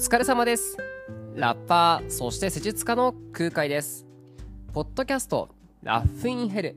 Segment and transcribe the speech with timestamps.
[0.00, 0.78] 疲れ様です。
[1.34, 4.06] ラッパー、そして施術家の空海です。
[4.72, 5.50] ポッドキャスト、
[5.82, 6.76] ラッフインヘル。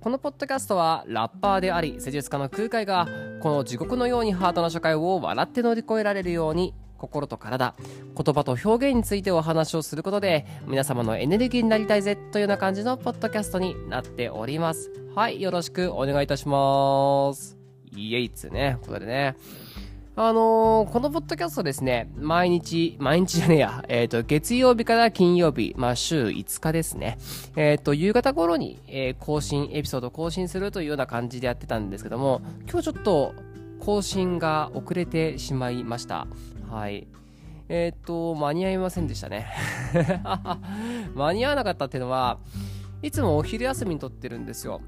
[0.00, 3.06] このポッドキャストは、ラッパーであり、施術家の空海が、
[3.42, 7.74] この地獄のようにハートな社会を笑って乗り越えられるように、心と体、
[8.16, 14.90] 言葉と表現についてお話をすることで、皆様のエネルギーになりたいぜというような感じのポッドキャストになっております。
[15.14, 17.58] はい、よろしくお願いいたします。
[17.94, 19.36] イエイツね、ことでね。
[20.16, 27.18] あのーこのポッドキャストですね、毎日、毎日じゃねえや、えっ、と、月曜日から金曜日、まあ、週5日ですね。
[27.56, 33.34] えっ、と、夕方頃に、え更新、エピソード更新するというような感じでやってたんですけども、今日ちょっと、
[33.80, 36.28] 更新が遅れてしまいました。
[36.70, 37.08] はい。
[37.68, 39.48] えっ、と、間に合いませんでしたね。
[41.16, 42.38] 間に合わなかったっていうのは、
[43.02, 44.80] いつもお昼休みに撮ってるんですよ。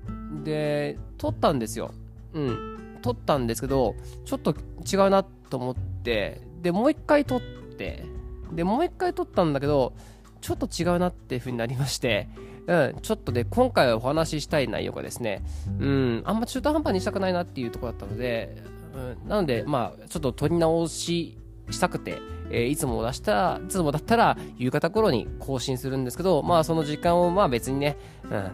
[0.45, 1.91] で、撮ったんですよ。
[2.33, 2.77] うん。
[3.07, 8.05] 撮ったんですけど、ちょっと違うなと思って、で、もう一回撮って、
[8.53, 9.93] で、もう一回撮ったんだけど、
[10.41, 12.29] ちょっと違うなっていう風になりまして、
[12.67, 15.45] うん、ちょっとで、今回お話ししたい内容がですね、
[15.79, 18.63] うん、あんま中途半端にしたくないなっていうとこだったので、
[18.95, 21.39] うん、なので、まあ、ちょっと撮り直し
[21.71, 22.19] したくて、
[22.51, 27.97] えーいつも出した、いつもだったら夕方頃に更新するんですけど、まあその時間をまあ別にね、
[28.31, 28.51] うん、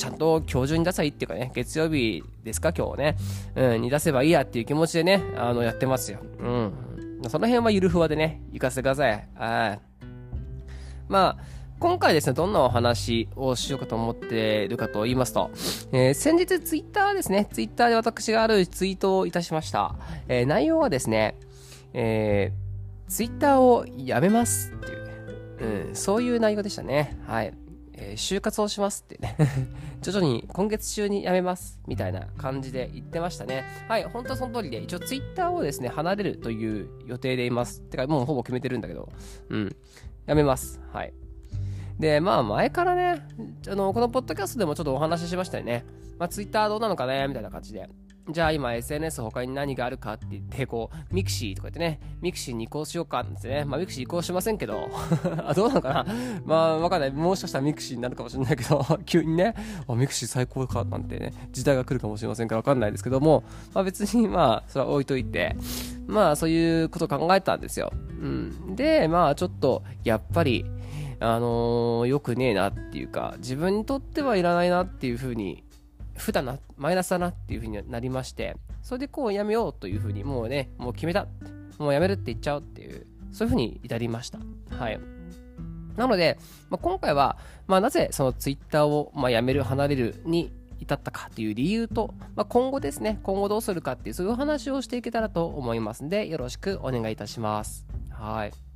[0.00, 3.16] ちゃんと今日中に出せばいいっていうかね、月曜日ですか、今日ね、
[3.54, 6.20] うん、に出せばいいやっていう気持ちでね、あの、やってますよ。
[6.38, 6.72] うん。
[7.28, 9.28] その辺はゆるふわでね、行かせてください。
[9.34, 9.80] はい。
[11.06, 11.44] まあ、
[11.78, 15.50] 今回ですね、どんなお話をしようかと思っているかと言いますと、
[15.92, 19.96] えー先日ツイッターですね、ツイッターで私があるツイートをいたしました。
[20.28, 21.36] えー内容はですね、
[21.92, 27.18] えー、ツイッターをやめますっていう、うん、そういう内容でしたね。
[27.26, 27.52] はい。
[28.00, 29.36] えー就活をしますってね。
[30.02, 33.64] 徐々に今月中に辞めますみたいな感じで言ってましたね。
[33.88, 37.82] はい、本当はその通りで、一応ツイッターをですね、離れるという予定でいます。
[37.82, 39.08] てか、もうほぼ決めてるんだけど、
[39.50, 39.76] うん、
[40.26, 40.80] 辞めます。
[40.92, 41.12] はい。
[41.98, 43.26] で、まあ前からね、
[43.68, 45.84] あの、このポッドキャストでもちょっとお話ししましたよね。
[46.18, 47.88] まあツイッターどうなのかねみたいな感じで。
[48.32, 53.64] じゃあ今 SNS 他に何があるかって言って、こう、ミクシーとか言ってね、ミクシーに移行しようかってね。
[53.64, 54.88] まあミクシー移行しませんけど、
[55.44, 56.06] あどうなのかな？
[56.44, 57.10] まあわかんない。
[57.12, 59.54] もしかしたらミクシーになるかもしれないけど、 急にね、
[59.86, 65.56] あミクシー最高かなんてね、時代が来るかもしれませんからわかんないですけども、まあ別にまあ、それは置いといて、
[66.06, 67.92] まあそういうこと考えたんですよ。
[67.92, 68.76] うん。
[68.76, 70.64] で、まあちょっと、やっぱり、
[71.20, 75.62] あのー、よくねえなっていうか、自分にとってはいらないなっていうふうに、
[76.20, 81.26] 負だな、マイナスだなっていうふうになりまして、それでこうやめようというふうに、もうね、もう決めた。
[81.78, 84.38] もうやめるって言っちゃうっていう、そういうふうに至りました。
[84.70, 85.00] はい。
[85.96, 86.38] なので、
[86.68, 87.36] まあ、今回は、
[87.66, 97.86] まあ、なぜそのツイッターを、まあ、やめる、離れるに至ったかっていう理由と、まあ、今後ですね、今後どうするかっていう、そういう話をしていけたらと思いますんで、よろしくお願いいたします。
[98.10, 98.69] はい。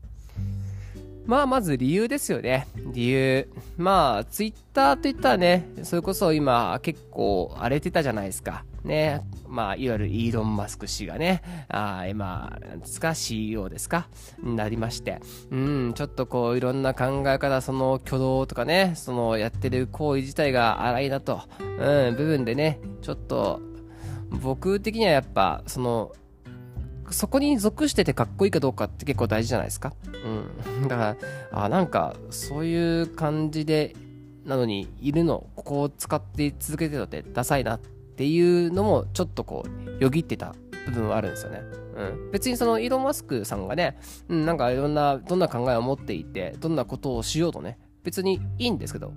[1.27, 2.67] まあ、まず理由ですよね。
[2.93, 3.49] 理由。
[3.79, 8.65] まあ、ツイッターといったらね、それこそ今結構荒れてたじゃないですか。
[8.85, 9.23] ね。
[9.49, 14.09] まあ、いわゆるイーロン・マスク氏がね、あー今、なんですか、CEO ですか？
[14.43, 15.21] になりまして。
[15.51, 23.61] うん、ちょっとこう、いろんな考え方、その挙動とかね、そのやってる行為自体が荒いなと、うん、部分でね、ちょっと、
[24.43, 26.13] 僕的にはやっぱ、その、
[27.11, 29.93] そこに属しててかっこいいかどうかって結構大事じゃないですか。
[30.25, 30.89] うん。
[30.89, 31.17] だか
[31.51, 33.95] ら、あ、なんか、そういう感じで、
[34.45, 39.65] なのに、いるの、ここを使って続けてるのってダサいなっていうのも、ちょっとこ
[39.99, 40.55] う、よぎってた
[40.87, 41.63] 部分はあるんですよね。
[41.97, 42.31] うん。
[42.31, 43.99] 別にその、イーロン・マスクさんがね、
[44.29, 49.13] うん、なんかいろんな、どんな考えを持っていて、どんなことをしようとね、別にいいんですけど、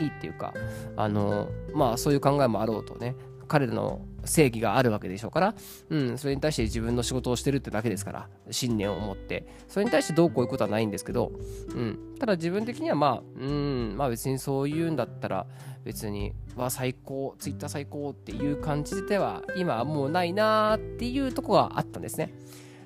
[0.00, 0.54] いいっていうか、
[0.96, 3.16] あの、まあ、そういう考えもあろうとね、
[3.48, 5.54] 彼らの正義があるわけでしょうから、
[5.90, 11.32] うん、それに対して自分の仕事をしてるってだけですから、信念を持って、それに対してどうこういうことはないんですけど、
[11.68, 15.46] うん、ただ自分的にはまあ、うん、まあ別にそういうんだったら、
[15.84, 22.32] 別に、わ、最高、ツイッター最高っていう感じでは、今はもうないなーっていうとこがあったんですね。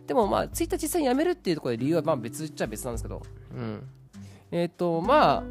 [0.07, 3.23] でもまあ、ツイッター実際にやめるっていうところで理由はまあ別っちゃ別なんですけど、
[3.55, 3.83] うん。
[4.51, 5.43] えっ、と、まあ、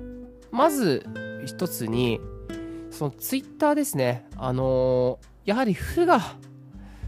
[0.52, 1.06] まず
[1.46, 2.20] 一つに、
[2.90, 6.22] そのツイッターですね、あのーやはり負が、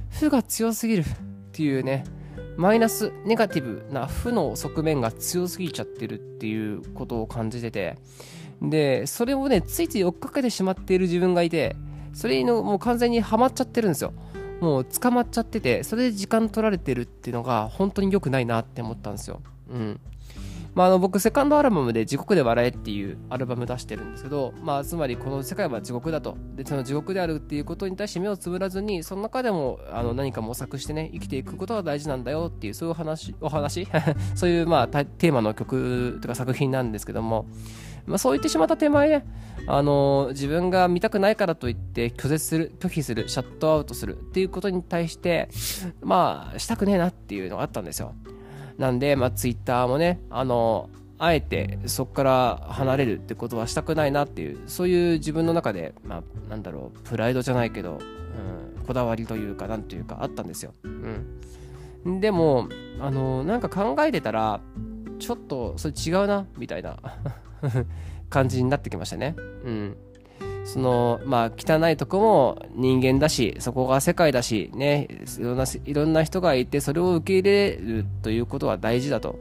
[0.10, 1.06] 負が強すぎるっ
[1.52, 2.04] ていうね、
[2.58, 7.98] マイナス、ネガティブな負の側面が強すぎちゃってるっていうことを感じてて、
[8.62, 11.76] で、それをね、ついつい追っかけてしまっている自分がいて、
[12.14, 14.14] それのもう完全にハマっちゃってるんですよ。
[14.62, 19.42] もう捕まっちゃってて、それで時間取られてるっていうのが本当に良くないなって思ったんですよ。
[19.70, 20.00] うん。
[20.76, 26.38] まあ、あの僕セカンドアルバムで「地獄で笑え」っていうアルバム出してるんですけど、まあ、つまりこの世界は地獄だと。
[26.56, 33.36] でその地獄であるっていうことに対して目をつぶらずにその中でもあの何か模索してね生きていくことが大事なんだよっていうそういう話？
[33.40, 33.88] お 話
[34.36, 37.48] そういうまあテーマの曲とか作品なんですけども、
[38.06, 39.26] まあ、そう言ってしまった手前ね
[39.68, 45.48] あの自分が見たくないからといって拒絶する拒否するシャットアウトするっていうことに対して
[46.02, 48.14] まあしたくねえなっていうのがあったんですよ。
[48.78, 58.00] なんで、まあ、ツイッターもね、あの、あえてそこから離れるってことはしたくないなっていう、そういう自分の中で、まあ、なんだろう、プライドじゃないけど、
[58.78, 60.74] うん、こだわりというか、なんというか、あったんですよ。
[60.84, 62.20] うん。
[62.20, 62.68] でも、
[63.00, 64.60] あの、なんか考えてたら、
[65.20, 66.98] ちょっとそれ違うな、みたいな
[68.30, 69.36] 感じになってきましたね。
[69.38, 69.98] うん。
[70.66, 75.08] その、まあ、汚いとこも人間だし、そこが世界だし、ね、
[75.38, 79.40] いろんな、いろんな人がいて、それを受け入れるということは大事だと、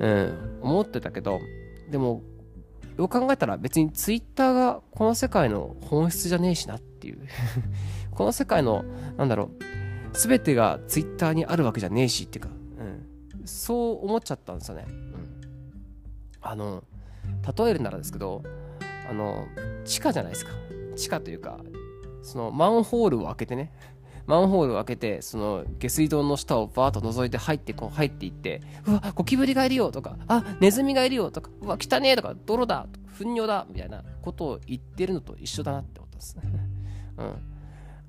[0.00, 1.40] うん、思ってたけど、
[1.90, 2.22] でも、
[2.96, 7.20] よく考えたら別にツイッターがこの世界の本質じゃねえしなっていう
[8.12, 8.84] この世界の、
[9.16, 9.50] なんだろ
[10.14, 14.86] う、すべてがツイッターにあるわけじゃねえしっていうか、うん、そう思っちゃったんですよね。
[14.88, 15.42] うん、
[16.40, 16.82] あの、
[17.58, 18.42] 例えるならですけど、
[19.08, 19.46] あの、
[19.84, 20.52] 地下じゃないですか。
[20.96, 21.58] 地下というか、
[22.22, 23.72] そのマンホールを開けてね、
[24.26, 32.86] マンホールを開けて、その下水道の下をバーッと覗いて入って、こう入っていって、うわ、ゴキブリがいるよとか、あ、ネズミがいるよとか、うわ、汚ねえとか、泥だ、
[33.18, 36.42] 糞尿だ、みたいなことを言ってるのと一緒だなって思ったんですね。
[37.18, 37.51] うん。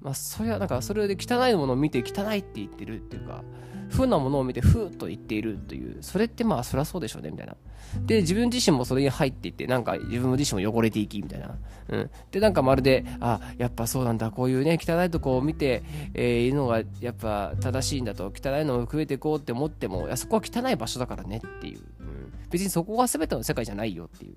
[0.04, 3.44] まあ、それはなんか、それで汚いものを見て汚いって言ってるっていうか、
[3.90, 7.56] ふなものを見てふーと言っているという、それってまあそりゃそうでしょうね、みたいな。
[8.06, 11.56] で、自分自身もそれに入っていって、なんか自分自身も汚れていき、みたいな。
[11.90, 12.10] うん。
[12.32, 15.84] で、なんかまるで、あ、やっぱそうなんだ、こういうね、汚いとこを見て、
[16.14, 21.80] えー、いるのがやっぱ正しいんだと、汚いのを含めていこうって思っても、いや、そこは汚い場所だからねっていう。
[22.00, 24.36] うん、別にそこが全ての世界じゃないよっていう。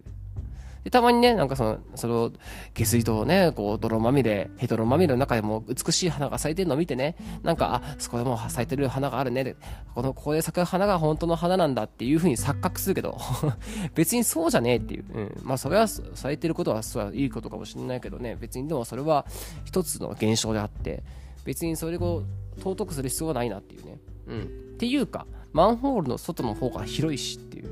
[0.87, 2.33] で、たまにね、なんかその、その、
[2.73, 9.57] 下水道をね、こう、泥まみれ、ヘドロまみれの中でも美しい花が咲いてるのを見てね、なんか、あ、そこでも咲いてる花があるね、で、
[9.97, 13.19] この、ここで咲く花が本当の花なんだっていう風に錯覚するけど、
[13.97, 15.05] 別にそうじゃねえっていう。
[15.13, 15.37] うん。
[15.43, 19.27] まあ、それは咲いてることは、それはいいことかもしれないけどね、別にでもそれは
[19.65, 21.03] 一つの現象であって、
[21.45, 22.23] 別にそれを
[22.59, 23.99] 尊くする必要はないなっていうね。
[24.29, 24.43] うん。
[24.43, 24.45] っ
[24.79, 27.71] ていうか、マンホールの外の方が広いしっていう。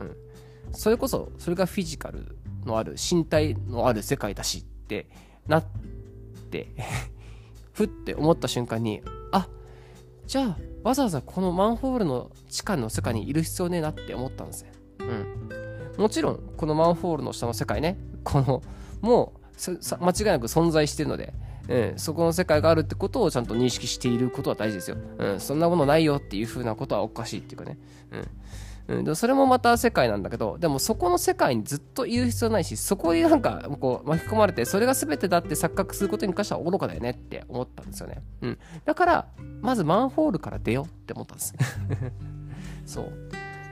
[0.00, 0.16] うん。
[0.72, 5.08] それこそ、それがフィジカルのある身体のある世界だしって
[5.46, 5.64] なっ
[6.50, 6.68] て
[7.72, 9.02] ふって思った瞬間に
[9.32, 9.48] あ
[10.26, 14.68] じゃあわざわざこのマンホールの地下の世界にいる必要ねえなって思ったんですよ。
[15.00, 18.62] うん、もちろんこのマンホールの下の世界ねこの
[19.00, 21.34] もう間違いなく存在してるので、
[21.68, 24.96] うん、そこの世界があるってことをちゃんと認識していることは大事ですよ。
[25.18, 27.78] うん、そんなものないよっていう風なことはおかしいっていうかね。
[28.12, 28.28] うん
[28.86, 39.26] うん、でそれもまた世界なんだけどでもそこの世界にずっといる必要ないしそこになんかこう巻き込まれてそれが全てだって錯覚することに関しては愚かだよねって思ったんですよね、うん、だから
[39.62, 41.54] まずマンホールから出ようって思ったんです
[42.86, 43.12] そう。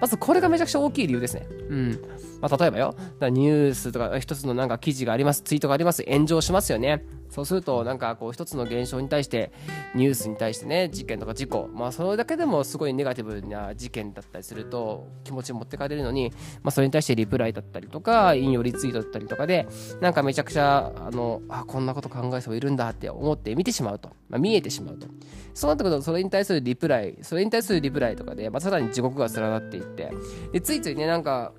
[0.01, 1.47] まずこれがめちゃくちゃ大きい理由ですね。
[1.69, 2.03] うん。
[2.41, 2.97] まあ、例えばよ。
[3.21, 9.53] ニュースとか一つのなんか記事がありますツイートがあります炎上しますよねそうするとなんかこう一つの現象に対して
[9.95, 16.31] ニュースに対してね事件とか事故まあそれだけでもすごいネガティブな事件だったりすると気持ち持ってかれるのに
[16.63, 19.67] まあそれに対してリプライだったりとか引用リツイートだったりとかで
[20.03, 25.07] なんかめちゃくちゃあのあこんなこと考える人いるんだって思って見てしまうと、まあ、見えてしまうと。
[25.55, 30.11] そうなってくるとそれに対するリプライそれに対するリプライとかで、まあ、さらに地獄が連なっていって
[30.53, 31.53] でついついねなんか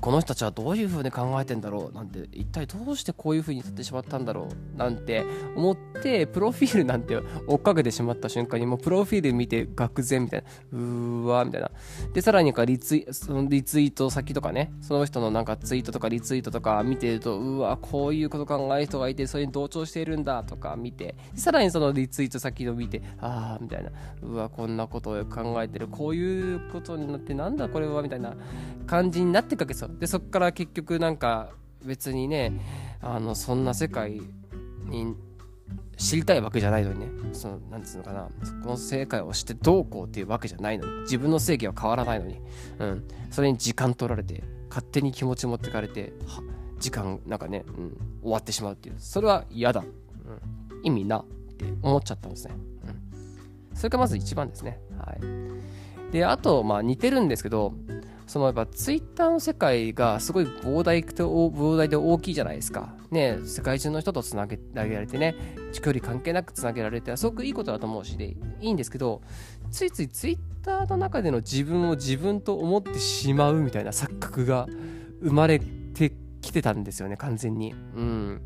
[0.00, 11.70] この人たちはどういう風に考えてんだろうなんて一体どうしてこういう風になってしまったんだろうなんて思ってプロフィールなんて追っかけてしまった瞬間にもうプロフィール見て愕然みたいなうーわみたいな。
[12.14, 23.90] でさらにかリツイそのリツイート先とかねその人のなんかツイートとかリツイートとか見てるとうわこういうこと考える人がいてそれに同調しているんだとか見てさらにそのリツイート先を見てああみたいな。
[24.22, 25.88] うわこんなことを考えてる。
[25.88, 28.34] こういうことになってなんだこれはみたいな
[28.86, 31.50] 感じになってかけそうでそこから結局なんか
[31.84, 32.52] 別にね
[33.00, 34.20] あのそんな世界
[34.84, 35.16] に
[35.96, 42.40] 知りたいわけじゃないのにねそのなんつうのかなそこの世界を知ってどうこうっていうわけじゃないのに自分の正義は変わらないのに、
[42.78, 46.12] うん、それに時間取られて勝手に気持ち持ってかれて
[46.78, 48.94] 時間なんかね、うん、終わってしまうっていう。
[48.98, 51.26] それは嫌だ、うん、意味なっ
[51.58, 52.54] て思っちゃったんですね、
[53.72, 54.80] うん、それがまず一番ですね。
[54.98, 56.12] はい。
[56.12, 57.74] であとまあ似てるんですけど
[58.30, 62.94] そのやっぱツイッターの世界がすごい膨大と膨大で大きいじゃないですか。
[63.10, 65.34] ね、世界中の人とつなげられてね、
[65.72, 69.20] 距離関係なくつなげられて、すごくいいことだと思うしで、いいんですけど、
[69.72, 74.68] ついついツイッターの中での自分を自分と思ってしまうみたいな錯覚が
[75.20, 77.72] 生まれてきてたんですよね、完全に。
[77.72, 78.42] うん。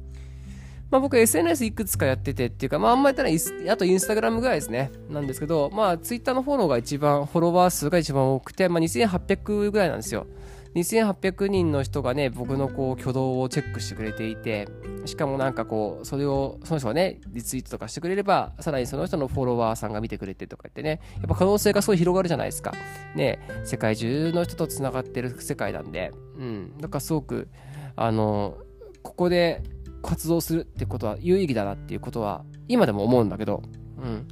[0.90, 4.90] まあ、僕 SNS いくつかやっててっていうか、まあ、あんまり言ったらあとインスタグラムぐらいですね。
[5.10, 10.26] なんですけど、まあ、ツイッターのフォローが一番、フォロワー数が一番多くて、まあ、2800ぐらいなんですよ。
[10.74, 14.68] 2800人の人がね、僕のこう挙動をチェックしてくれていて、
[15.04, 22.72] しかもなんかこう、それを、その人がね、リツイートとかしてくれれば、さらにその人のフォロワーさんが見てくれてとか言ってね、やっぱ可能性がすごい広がるじゃないですか。
[23.14, 26.78] ね、世界中の人と繋がってる世界なんで、うん。
[26.78, 27.48] だからすごく、
[27.94, 28.58] あの、
[29.02, 29.62] ここで
[30.04, 33.62] 活動するってことは有意義だなっていうことは、今でも思うんだけど、
[33.98, 34.28] うん。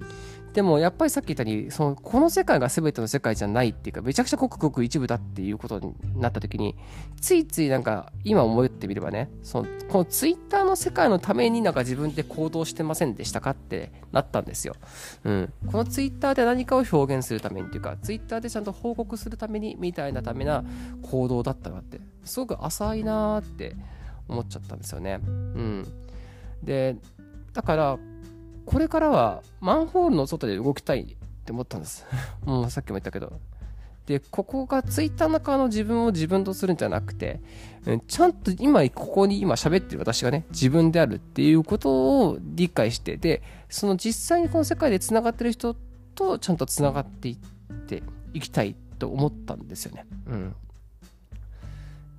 [0.53, 6.77] でもやっぱりさっき言ったようにそのこの世界が全ての世界じゃないっていうかめちゃくちゃごくごく一部だっていうことになった時に
[7.21, 14.77] ついついなんか今思ってみればねそのこのツイッターの世界のためになんか自分で行動してませんでしたかってなったんですよ、
[15.25, 20.65] うん、このツイッターで何かを表現するためにっていうかツイッターでちゃんと報告するためにみたいなためな
[21.03, 23.75] 行動だったなってすごく浅いなーって
[24.29, 25.93] 思っちゃったんですよねうん
[26.63, 26.97] で
[27.53, 27.99] だから
[28.65, 32.07] これからはマンホールの外で動きたいって思ったんです。
[32.45, 33.33] も うさっきも言ったけど。
[34.07, 37.41] で、ここがツイッターの中の自分を自分とするんじゃなくて、
[38.09, 45.77] ちゃんと今、ここに今喋ってる私がね、自分であるっていうことを理解して、で、その実際にこの世界で繋がってる人
[46.17, 47.37] とちゃんと繋がっていっ
[47.87, 48.03] て
[48.35, 50.05] いきたいと思ったんですよね。
[50.27, 50.57] うん。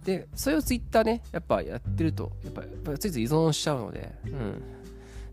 [0.04, 4.62] で、それをツイッターね、やっぱやってると、やっぱやっぱついつい依存しちゃうので、うん。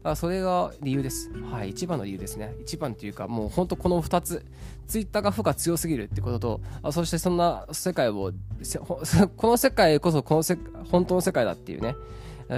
[0.03, 1.31] あそれが理由です。
[1.51, 2.55] はい、一番の理由ですね。
[2.63, 4.45] 一番というか、もう本当この2つ。
[4.87, 8.33] ツイッターが負荷強すぎるってことと、あそしてそんな世界を、
[9.37, 10.59] この世界こそこのせ
[10.91, 11.95] 本当の世界だっていうね、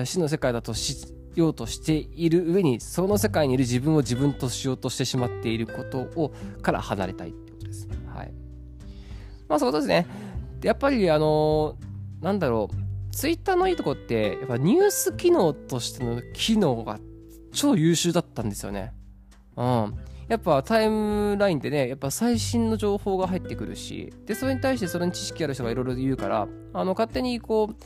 [0.04, 7.86] 死の世界だとしようとしている上に、その世界にいる自分を自分としようとしてしまっていることを、から離れたいってことです。
[8.06, 8.32] はい。
[9.48, 10.06] まあそういうことですね。
[10.62, 11.91] やっぱりあのー、
[12.22, 16.98] なんだろう、ツイッターのいいとこって、やっぱニュース機能としての機能が
[17.52, 18.92] 超優秀だったんですよね。
[19.56, 19.94] うん。
[20.28, 27.84] やっぱタイムラインでね、やっぱ最新の情報が入ってくるし、で、それに対してそれに知識ある人がいろいろ言うから、あの、勝手にこう、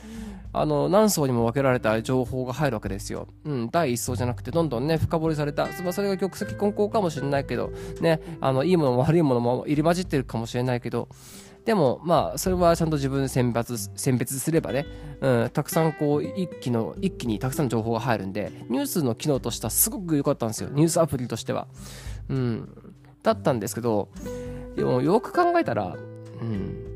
[0.52, 3.26] あの、何層にも分けられた情報が入るわけですよ。
[3.44, 5.66] うん、第一層じゃなくて、どんどんね、深掘りされた。
[5.82, 11.08] まあ、それが玉石混交かもしれないけど、ね、あの、いいものも悪いものも入り混じってるかもしれないけど、
[11.66, 14.86] でも、まあ、それはちゃんと自分選別、選別すればね、
[15.20, 20.70] うん、たくさんこう、一気の、一気にたくさんの情報が入るんで、ニュースの機能としてはすごく良かったんですよ。
[20.72, 21.66] ニュースアプリとしては。
[22.28, 22.94] うん。
[23.24, 24.08] だったんですけど、
[24.76, 25.96] でも、よく考えたら、
[26.40, 26.86] うん。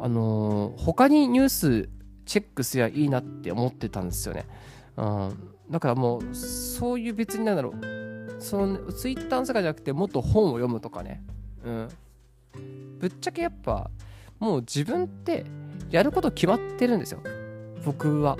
[0.00, 1.88] あのー、他にニュース
[2.24, 4.48] チェックすりゃいいなって思ってたんですよね。
[4.96, 5.50] うん。
[5.70, 8.36] だからもう、そういう別になんだろう。
[8.40, 11.22] その、ツイッターの世界じゃなくて、もっと本を読むとかね。
[11.64, 11.88] うん。
[12.98, 13.90] ぶっちゃけやっぱ
[14.38, 15.44] もう自分って
[15.90, 17.22] やること決まってるんですよ
[17.84, 18.36] 僕は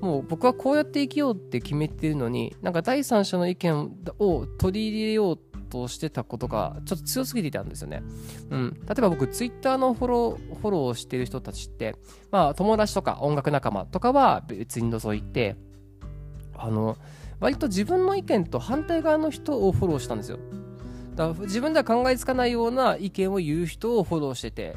[0.00, 5.38] もう僕はこうやって生きようって決めてるのになんか第三者の意見を取り入れよう
[5.72, 8.02] としてたことがちょっと強すぎていたんですよね。
[8.50, 8.74] うん。
[8.86, 11.96] 例えば僕、ツイッターのフォロー、フォローしてる人たちって、
[12.30, 15.56] まあ友達とか音楽仲間とかは別に除いて、
[16.54, 16.98] あの、
[17.40, 20.38] 割と自分の意見と反対側の人をフォローしたんですよ。
[21.28, 24.74] だ自分では考えつかないような意見を言う人をフォローしてて、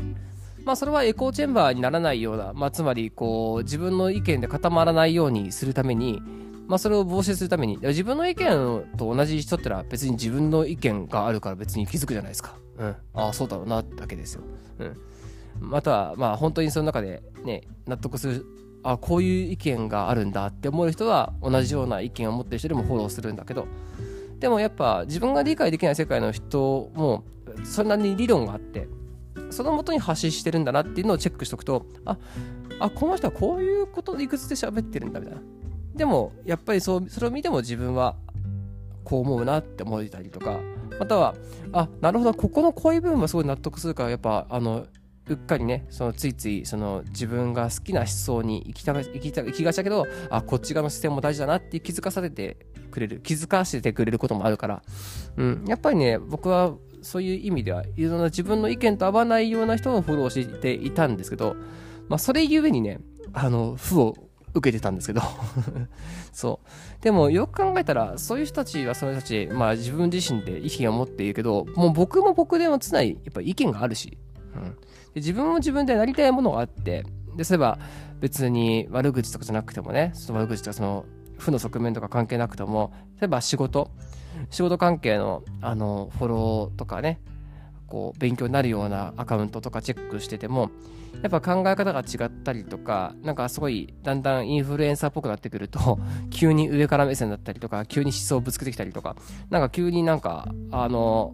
[0.64, 6.22] まあ、それはエコーチェンバーにならないような、まあ、つまりこう自分の意見で固まらないようにするために、
[6.68, 12.56] まあ、それを防止するために自分の意見と同じ人ってのは別に自分の意見があるから別に気づくじゃないですか。
[12.78, 14.42] うん、ああそうだろうなだけですよ。
[14.80, 14.98] うん、
[15.60, 18.46] またはまあ本当にその中でね納得する
[18.84, 23.68] あこういう意見があるんだって思う人は同じような意見を持ってる人でもフォローするんだけど
[24.46, 27.24] でもやっぱ自分が理解できない世界の人も
[27.64, 28.88] そんなに理論があって
[29.50, 32.16] そのもとに発信してるんだなっていうのをチェックしておくとあ
[32.80, 35.42] あこの人はこういうこと理屈で喋ってるんだみたいな。
[35.96, 38.18] でもやっぱりそうそれを見ても自分は
[39.04, 40.60] こう思うなって思えたりとか
[41.00, 41.34] または
[41.74, 44.86] あなるほどここのこういう部分はすごい納得するからやっぱあの
[45.28, 52.58] うっかりねそのついついその自分が好きな思想に行きた行きた行きがちだけどあこっち側の視線も大事だなって気づかされて
[52.96, 54.82] くれる気づかせてくれることもあるから、
[55.38, 61.56] うん、やっぱりね僕はそういう意味ではいろんな自分の意見と合わないような人をフォローしていたんですけど、
[62.08, 63.00] まあ、それゆえにね
[63.34, 64.16] あの負を
[64.56, 65.22] 受けてたんですけど。
[66.32, 67.04] そう。
[67.04, 74.18] でもよく考えたらそういう人たちはその人たちまあ自分自身で意見を持っているけどもう僕も僕でも常にやっぱ意見があるし、
[74.56, 74.76] うん、で
[75.16, 77.04] 自分も自分でなりたいものがあって
[77.36, 77.80] でそういえば
[78.20, 81.06] 別に悪口とかじゃなくてもねその悪口とかその
[81.38, 83.90] 負の側面とか関係なくても例えば仕事
[84.50, 87.20] 仕事関係のあのフォローとかね
[87.88, 90.72] こう勉強になるようなアカウントとかチェックしてても
[91.22, 96.00] やっぱ考え方が違ったりとかなんかすごいだんだんインフルエンサーっぽくなってくると
[96.30, 99.16] 急に上から目線だったりとか急に思想をぶつけてきたりとか
[99.50, 101.34] なんか急になんかあの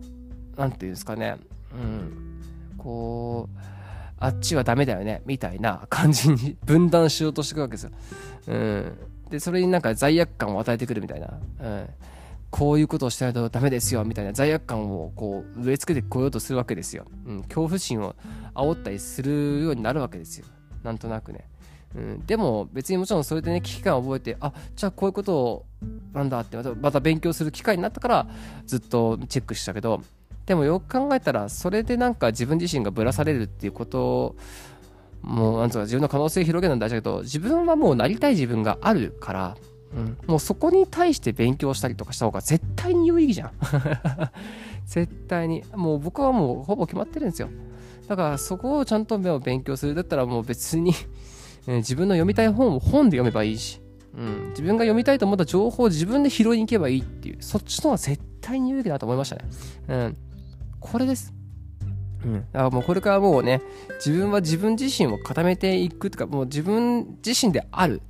[0.57, 1.37] なんていうんですかね
[1.73, 2.31] うん
[2.77, 3.57] こう
[4.19, 7.91] あっちはダメだよねみたいな感じに分断しようとしてくるわけですよ。
[8.47, 8.97] うん、
[9.31, 11.33] でそれになんか罪悪感を与えてくるみたいな。
[11.61, 11.89] うん
[12.51, 17.05] こういうことをしないとダメですよみたいな罪悪感をこう植え付けてこようとするわけですよ。
[17.25, 18.13] うん、恐怖心を
[18.53, 20.45] 煽ったりするようになるわけですよ。
[20.83, 21.47] なんとなくね。
[21.95, 25.65] うん、でも別にもちろんそれでね危機感を覚えてあじゃあこういうことを
[26.13, 28.27] なんだってまたまた勉強する機会になったから
[28.65, 30.01] ずっとチェックしたけど
[30.45, 34.35] でもよく考えたらそれでなんか自分自身がぶらされるっていうこと
[35.21, 39.57] もうなんつうか自分の可能性を広げるのは大事だけど自分はもうなりたい自分があるから
[39.95, 43.51] うん、もうそこに対して勉強したりとかした方が絶対に有意義じゃん。
[44.85, 45.63] 絶対に。
[45.75, 47.49] もう僕はもうほぼ決まってるんですよ。
[48.07, 50.93] だからそこをちゃんと目を勉強するだったらもう別に
[51.67, 53.81] 自分の読みたい本を本で読めばいいし、
[54.17, 59.41] うん、自分が読みたいと思った情報を自分で拾いに行けばいいっていうそっちの方が絶対に有意義だと思いましたね。
[59.89, 60.17] うん。
[60.79, 61.40] これです。
[62.23, 63.61] うん、だからもうこれからもうね
[64.05, 68.01] 自分は自分自身を固めていくとかもう自分自身である。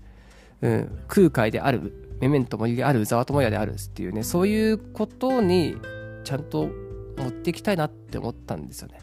[0.62, 2.02] うん、空海である。
[2.22, 5.76] メメントモリであるザワトモヤであるっていうねそういうことに
[6.24, 6.70] ちゃんと
[7.18, 9.00] 持っていきたいなって思ったんですよね。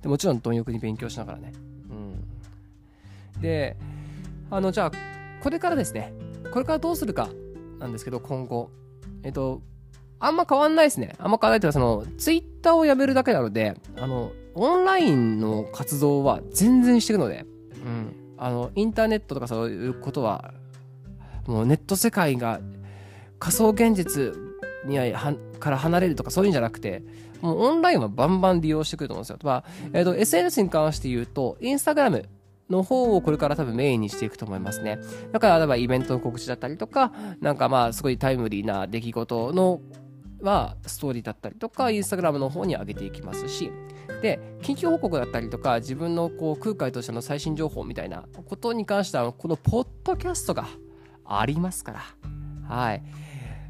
[0.00, 1.52] でもちろん貪欲に勉強しながらね、
[1.90, 3.76] うん、で
[4.50, 4.92] あのじゃあ
[5.42, 6.14] これからですね。
[6.50, 7.28] これからどうするか
[7.78, 8.70] なんですけど今後。
[9.22, 9.60] えっと
[10.20, 11.16] あんま変わんないですね。
[11.18, 17.44] あんま変わんないというかそのツイッターをやめるだけなのであのオンラインの活動は全然してるので、
[17.84, 20.54] うん、あのインターネットとかそういうことは
[21.46, 22.60] もうネット世界が
[23.38, 24.32] 仮想現実
[24.86, 27.02] にはから離れるとかそういうんじゃなくて、
[27.40, 29.38] もうオンラインはバンバン利用してくると思うんですよ。
[29.42, 32.28] まあ、えっ、ー、と、SNS に関して言うと、インスタグラム
[32.70, 34.98] の方をこれから多分メインにしていくと思いますね。
[35.32, 39.80] だから、例えばイベントの告知だったりとか、なんかまあ、すごいタイムリーな出来事の
[40.40, 43.70] はストーリーだったりとか、インスタグラムの方に上げていきますし、
[44.24, 50.66] で、緊急報告だったりとか、自分のこう空海としての最新情報みたいなことに関しては、このポッドキャストが
[51.26, 52.74] ありますから。
[52.74, 53.02] はい。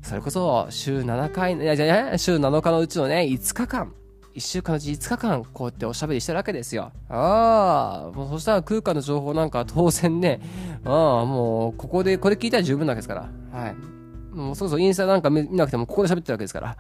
[0.01, 3.93] それこそ、週7回、いや、じゃあ、週7日のうちのね、5日間、
[4.37, 6.93] 1週間のうち5日間、こうやっておしゃべりしてるわけですよ。
[7.09, 10.40] ああ、もうそしたら空間の情報なんか当然ね、
[10.85, 13.29] ああ、もう、ここで、これ聞いたら十分なわけですから。
[13.51, 13.75] はい。
[14.33, 16.77] もうそろそろインスタなんか見なくても、ここで喋ってるわけですから。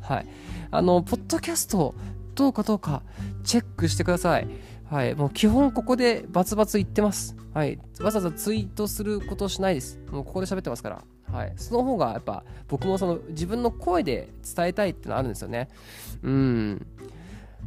[0.00, 0.26] はい。
[0.70, 1.94] あの、ポッドキャスト、
[2.38, 3.02] どうかどうか、
[3.42, 4.46] チェックしてください。
[4.84, 7.34] はい、もう基本ここでバツバツ言ってます。
[7.52, 9.98] はい、わざわざツイートすることしないです。
[10.12, 11.04] もうここで喋ってますから。
[11.32, 15.68] はい、その方がやっぱ僕もその自分の声で伝えたいってのあるんですよね。
[16.22, 16.86] うん。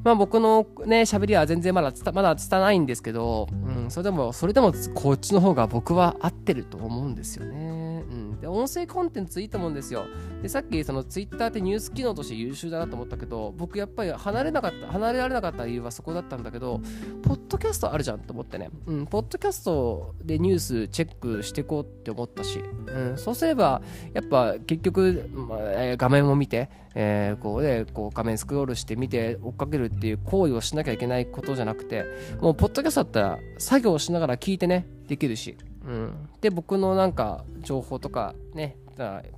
[0.06, 7.81] まあ僕のね、喋りは全然まだまだ伝ないんですけど、うん、それでも、それでもこっちの方が僕は合ってると思うんですよね。
[8.52, 10.06] 音声コンテンツいいと思うんですよ。
[10.42, 16.82] で、さっきそのツイッターってニュース機能として優秀だなと思ったけど、僕やっぱり離れなかった、離れられなかった理由はそこだったんだけど、
[17.24, 18.70] ポッドキャストあるじゃんと思ってね。
[18.86, 23.82] うん、ポッドキャストでニュースチェックしていこうって思ったし、うん、そうすれば、
[24.14, 25.60] やっぱ結局、まあ、
[25.98, 32.06] 画面を見て、えー、こうね、こう画面スクロールして見て追っかけるっていう行為をしなきゃいけないことじゃなくて、
[32.42, 36.30] もうポッドキャストだったら作業しながら聞いてね、できるし、うん。
[36.42, 38.78] で、僕のなんか情報とかね、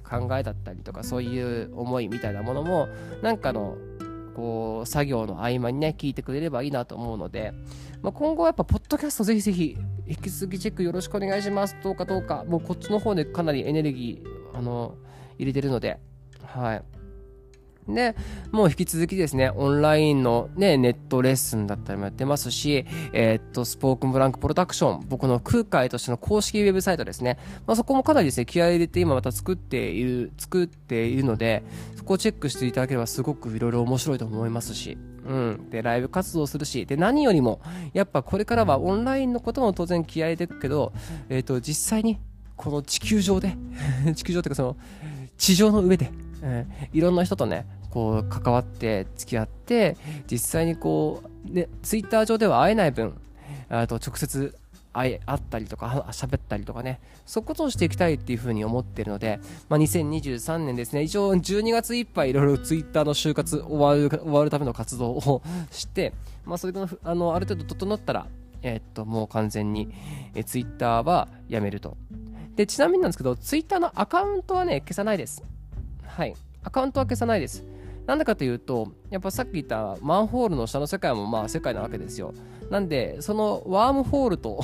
[0.04, 2.88] 考えだったりとか、そういう思いみたいなものも、
[3.22, 3.78] なんかの、
[4.36, 7.54] こう、作業の合間にね、聞いてくれればいいなと思うので、
[8.02, 9.78] まあ、今後はやっぱ、ポッドキャストぜひぜひ、
[10.08, 11.78] 引き続きチェックよろしくお願いします。
[11.82, 14.96] どうかどうか、もうこっちの方でかなりエネルギー、あの、
[15.38, 16.00] 入れてるので、
[16.44, 16.84] はい。
[17.88, 18.16] で、
[18.52, 27.38] もう引き続きですね、オンラインのね、ネットレッスンだったりもやってますし、えー、っと、スポークンブランクプロダクション、僕の空海としての公式ウェブサイトですね。
[27.66, 31.64] まあ、そこもかなりですね、気合入れて今また作っている、作っているので、
[31.96, 35.70] そこをチェックしていただければすごくいろいろ面白いと思いますし、うん。
[35.70, 37.62] で、ライブ活動するし、で、何よりも、
[37.94, 40.94] やっぱこれからはオンラインのことも当然気合入れていくけど、
[41.30, 42.20] えー、っと、実際に、
[42.56, 43.56] この地球上で
[44.16, 44.78] 地球上っていうかその、
[45.38, 46.12] 地上の上で、
[46.44, 49.98] えー、いろんな人とね、こう関わって付き合って
[50.30, 53.14] 実際にこう、ね、ツイッター上では会えない分
[53.70, 54.58] あと直接
[54.94, 61.04] 会ったりとか喋ったりとかねそういうことをしていきたいっていうふうに思ってるので、まあ、2023年ですね。
[61.04, 66.14] 一応12月いっぱいいろいろツイッターの就活終わる終わるための活動をして、
[66.46, 68.28] まあ、それがあのある程度整ったら
[68.62, 69.90] えー、っともう完全に、
[70.36, 71.98] えツイッターはやめると。
[72.56, 75.44] でちなみになんですけどツイッターのアカウントはね消さないです。
[76.16, 77.64] はいアカウントは消さないです
[78.06, 82.34] なんでかというと、やっぱさっき言ったマンホールの下の世界もまあ世界なわけですよ。
[82.70, 84.62] なんで、そのワームホールと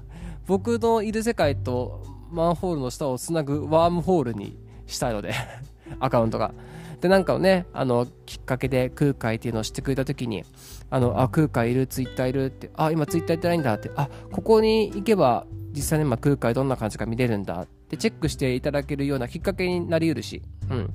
[0.46, 5.32] 僕のいる世界とマンホールの下をつなぐワームホールにしたいので
[6.00, 6.52] アカウントが。
[7.00, 10.44] で、なんかをね、あの、きっかけで空海っていうのを知ってくれたときに、
[10.88, 20.90] あの、あ、空海いる、ツイッターいるって、あ、今ツイッターやってないんだって、あ、ここに行けば実際に今空海どんな感じか見れるんだってチェックしていただけるようなきっかけになりうるし、うん。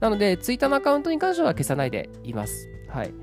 [0.00, 2.68] なので、ツイッターのアカウントに関しては消さないでいます。
[2.88, 3.14] はい。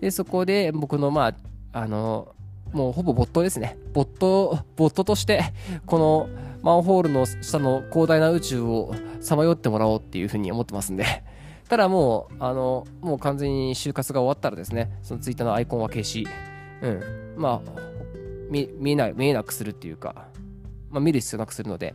[0.00, 1.34] で、そこで僕の、まあ、
[1.72, 2.34] あの、
[2.72, 3.78] もうほぼボットですね。
[3.92, 5.42] ボット、ボットとして、
[5.86, 6.28] この
[6.62, 11.04] マンホールの下の広大な宇宙をさまよってもらおうっていうふうに思ってますんで。
[11.68, 16.26] ただもう、あの、もう完全に就活が終わったらですね、そのツイッターのアイコンは消し、
[16.82, 17.34] うん。
[17.36, 17.80] まあ、
[18.50, 20.28] 見見えない、見えなくするっていうか、
[20.90, 21.94] まあ見る必要なくするので、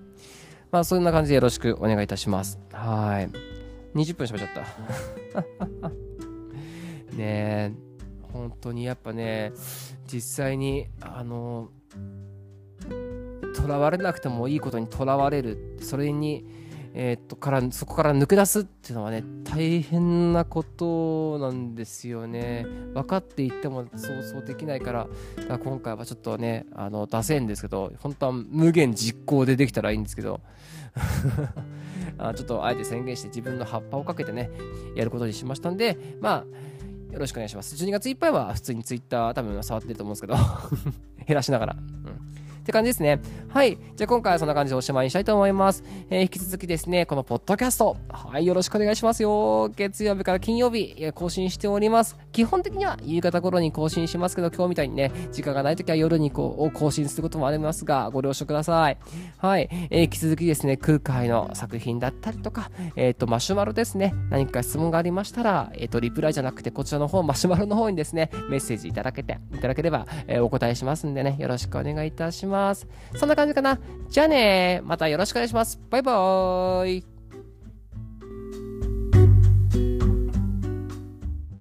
[0.72, 2.60] まあそんな感じでよろしくお願いいたします。
[2.72, 3.30] はい。
[3.96, 5.44] 20分しまっちゃっ
[5.84, 5.90] た
[7.16, 7.72] ねえ
[8.32, 9.52] 本当にやっぱね
[10.08, 11.70] 実際にあの
[13.54, 16.46] とらわれなくてもいいことにとらわれるそれに
[16.94, 22.66] えー、っとからそこから抜け出すっていうのはね大変なことなんですよね。
[22.94, 25.06] 分かっていってもそうそうできないから。
[25.06, 25.10] か
[25.48, 30.42] ら今回はちょっとねあの出せんですけど本当は無限実行でできたらいいんですけど。
[32.18, 34.52] あちょっとあえて宣言して自分の葉っぱをかけてね
[34.96, 37.76] やることにしましたんでまあよろしくお願いします。
[37.76, 40.36] 12月いっぱいは普通に Twitter 多分触ってると思うんですけど。
[41.28, 41.76] 減らしながら、
[42.72, 43.20] って感じですね。
[43.50, 43.78] はい。
[43.98, 45.84] じゃあ今回はそんな感じでおしまいにしたいと思います。
[46.10, 49.68] えー、引き続きですね、このポッドキャスト、はい、よろしくお願いしますよ。
[49.76, 52.18] 月曜日から金曜日、更新しております。
[52.32, 58.98] 基本的には夕方頃に更新しますけど、今日みたいにね、時間がない時は夜にこう更新することもありますが、ご了承ください。
[59.38, 59.68] はい。
[59.90, 72.88] えー、引き続きですね、空海の作品だったりとか、えっ、ー、と、マシュマロですね、何か質問がありましたら、えっ、と、リプライじゃなくて、こちらの方、マシュマロの方にですね、メッセージいただけて、いただければ、えお答えしますんでね、よろしくお願いいたしまます。
[73.16, 73.80] そんな感じかな。
[74.10, 75.80] じゃあねまたよろしくお願いします。
[75.90, 77.11] バイバーイ。